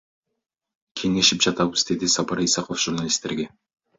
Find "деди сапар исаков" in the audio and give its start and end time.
1.91-2.83